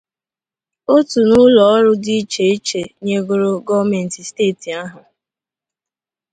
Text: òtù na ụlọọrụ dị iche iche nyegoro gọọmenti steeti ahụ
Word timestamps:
òtù 0.95 1.19
na 1.29 1.35
ụlọọrụ 1.45 1.91
dị 2.03 2.13
iche 2.21 2.43
iche 2.55 2.81
nyegoro 3.03 3.49
gọọmenti 3.67 4.21
steeti 4.29 4.69
ahụ 4.81 4.99